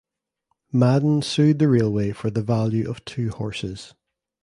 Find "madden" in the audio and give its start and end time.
0.71-1.21